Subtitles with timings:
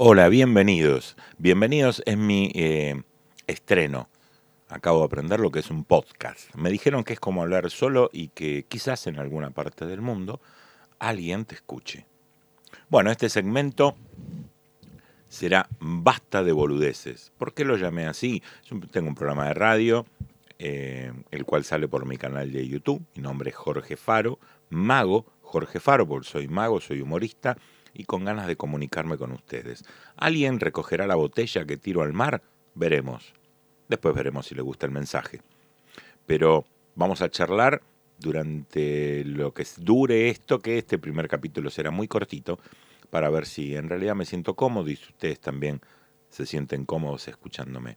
[0.00, 1.16] Hola, bienvenidos.
[1.38, 3.02] Bienvenidos en mi eh,
[3.48, 4.08] estreno.
[4.68, 6.54] Acabo de aprender lo que es un podcast.
[6.54, 10.40] Me dijeron que es como hablar solo y que quizás en alguna parte del mundo
[11.00, 12.06] alguien te escuche.
[12.88, 13.96] Bueno, este segmento
[15.28, 17.32] será Basta de boludeces.
[17.36, 18.40] ¿Por qué lo llamé así?
[18.92, 20.06] tengo un programa de radio,
[20.60, 23.04] eh, el cual sale por mi canal de YouTube.
[23.16, 24.38] Mi nombre es Jorge Faro,
[24.70, 27.56] mago Jorge porque soy mago, soy humorista
[27.94, 29.82] y con ganas de comunicarme con ustedes.
[30.16, 32.42] ¿Alguien recogerá la botella que tiro al mar?
[32.74, 33.32] Veremos.
[33.88, 35.40] Después veremos si le gusta el mensaje.
[36.26, 37.80] Pero vamos a charlar
[38.18, 42.58] durante lo que dure esto, que este primer capítulo será muy cortito,
[43.08, 45.80] para ver si en realidad me siento cómodo y si ustedes también
[46.28, 47.96] se sienten cómodos escuchándome.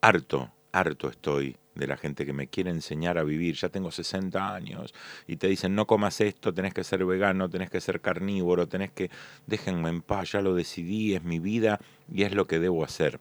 [0.00, 3.54] Harto, harto estoy de la gente que me quiere enseñar a vivir.
[3.54, 4.92] Ya tengo 60 años
[5.26, 8.90] y te dicen no comas esto, tenés que ser vegano, tenés que ser carnívoro, tenés
[8.90, 9.10] que...
[9.46, 11.80] Déjenme en paz, ya lo decidí, es mi vida
[12.12, 13.20] y es lo que debo hacer.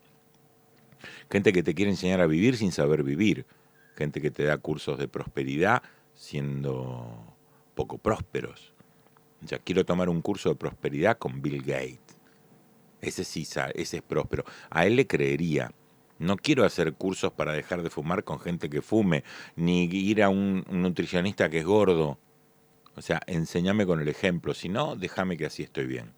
[1.32, 3.46] Gente que te quiere enseñar a vivir sin saber vivir.
[3.96, 5.84] Gente que te da cursos de prosperidad
[6.16, 7.36] siendo
[7.76, 8.74] poco prósperos.
[9.42, 12.18] Ya quiero tomar un curso de prosperidad con Bill Gates.
[13.02, 14.44] Ese sí, ese es próspero.
[14.72, 15.72] A él le creería
[16.20, 19.24] no quiero hacer cursos para dejar de fumar con gente que fume,
[19.56, 22.18] ni ir a un, nutricionista que es gordo.
[22.96, 26.14] O sea, enséñame con el ejemplo, si no, déjame que así estoy bien.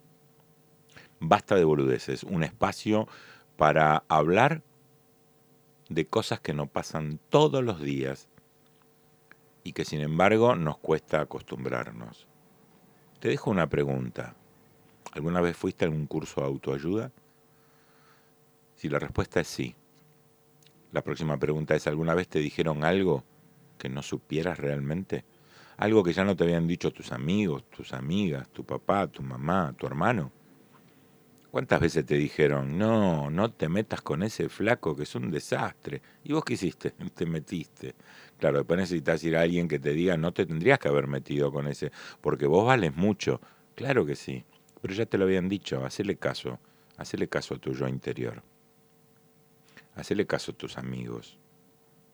[1.20, 3.08] Basta de boludeces, un espacio
[3.58, 4.64] para hablar
[5.89, 8.30] de cosas que no pasan todos los días
[9.64, 12.27] y que sin embargo nos cuesta acostumbrarnos.
[13.20, 14.36] Te dejo una pregunta.
[15.11, 17.11] ¿Alguna vez fuiste a un curso de autoayuda?
[18.75, 19.75] Si la respuesta es sí,
[20.92, 23.23] la próxima pregunta es, ¿alguna vez te dijeron algo
[23.78, 25.23] que no supieras realmente?
[25.78, 29.73] Algo que ya no te habían dicho tus amigos, tus amigas, tu papá, tu mamá,
[29.78, 30.32] tu hermano.
[31.52, 36.02] ¿Cuántas veces te dijeron, no, no te metas con ese flaco que es un desastre?
[36.23, 36.92] ¿Y vos qué hiciste?
[37.16, 37.95] Te metiste.
[38.38, 41.52] Claro, después necesitas ir a alguien que te diga, no te tendrías que haber metido
[41.52, 41.92] con ese,
[42.22, 43.42] porque vos vales mucho.
[43.73, 44.44] Claro que sí,
[44.82, 46.60] pero ya te lo habían dicho, hacele caso,
[46.98, 48.44] hacele caso a tu yo interior.
[49.99, 51.37] Hacele caso a tus amigos.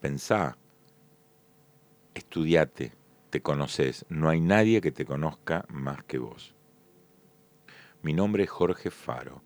[0.02, 0.58] Pensá.
[2.16, 2.94] Estudiate.
[3.30, 4.06] Te conoces.
[4.10, 6.56] No hay nadie que te conozca más que vos.
[8.02, 9.44] Mi nombre es Jorge Faro.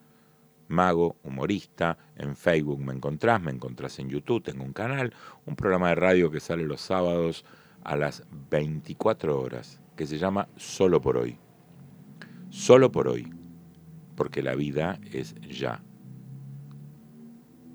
[0.69, 5.13] Mago, humorista, en Facebook me encontrás, me encontrás en YouTube, tengo un canal,
[5.47, 7.43] un programa de radio que sale los sábados
[7.83, 11.39] a las 24 horas, que se llama Solo por hoy.
[12.51, 13.33] Solo por hoy,
[14.15, 15.81] porque la vida es ya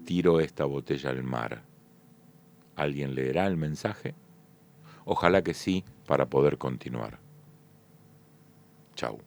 [0.04, 1.62] tiro esta botella al mar.
[2.76, 4.15] ¿Alguien leerá el mensaje?
[5.04, 7.19] Ojalá que sí, para poder continuar.
[8.94, 9.19] Chau.